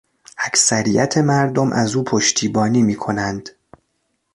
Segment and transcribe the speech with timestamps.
[0.45, 3.49] اکثریت مردم از او پشتیبانی میکنند.